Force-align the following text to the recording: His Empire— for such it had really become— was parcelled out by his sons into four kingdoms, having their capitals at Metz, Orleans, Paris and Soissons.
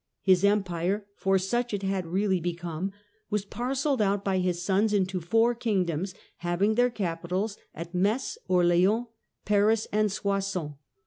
His 0.23 0.43
Empire— 0.43 1.05
for 1.15 1.37
such 1.37 1.75
it 1.75 1.83
had 1.83 2.07
really 2.07 2.39
become— 2.39 2.91
was 3.29 3.45
parcelled 3.45 4.01
out 4.01 4.25
by 4.25 4.39
his 4.39 4.65
sons 4.65 4.93
into 4.93 5.21
four 5.21 5.53
kingdoms, 5.53 6.15
having 6.37 6.73
their 6.73 6.89
capitals 6.89 7.59
at 7.75 7.93
Metz, 7.93 8.35
Orleans, 8.47 9.05
Paris 9.45 9.85
and 9.91 10.11
Soissons. 10.11 10.71